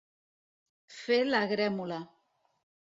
[1.01, 2.03] Fer la grémola.